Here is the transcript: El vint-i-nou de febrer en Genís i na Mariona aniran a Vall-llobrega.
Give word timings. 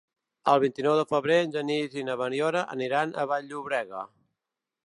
El 0.53 0.61
vint-i-nou 0.63 0.95
de 0.99 1.03
febrer 1.11 1.37
en 1.41 1.53
Genís 1.57 1.99
i 2.03 2.05
na 2.09 2.17
Mariona 2.23 2.65
aniran 2.77 3.13
a 3.25 3.29
Vall-llobrega. 3.33 4.07